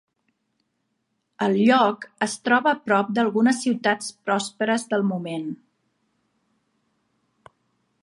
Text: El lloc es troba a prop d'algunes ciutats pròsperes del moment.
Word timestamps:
El 1.47 1.57
lloc 1.67 2.07
es 2.27 2.33
troba 2.49 2.73
a 2.73 2.79
prop 2.87 3.13
d'algunes 3.19 3.61
ciutats 3.67 4.11
pròsperes 4.31 4.89
del 4.95 5.09
moment. 5.15 5.49